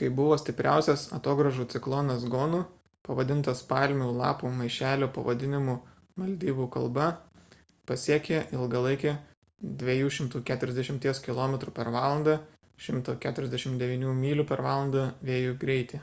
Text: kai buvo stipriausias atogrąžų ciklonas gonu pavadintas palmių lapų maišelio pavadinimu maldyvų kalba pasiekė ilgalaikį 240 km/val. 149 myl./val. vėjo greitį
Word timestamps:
kai 0.00 0.08
buvo 0.18 0.34
stipriausias 0.40 1.00
atogrąžų 1.16 1.64
ciklonas 1.70 2.24
gonu 2.34 2.58
pavadintas 3.08 3.62
palmių 3.72 4.10
lapų 4.18 4.50
maišelio 4.58 5.08
pavadinimu 5.16 5.72
maldyvų 6.22 6.66
kalba 6.76 7.08
pasiekė 7.92 8.38
ilgalaikį 8.58 9.14
240 9.80 11.10
km/val. 11.30 12.30
149 12.82 14.12
myl./val. 14.22 14.94
vėjo 15.32 15.58
greitį 15.66 16.00